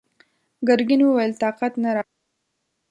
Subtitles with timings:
[0.67, 2.13] ګرګين وويل: طاقت نه راته!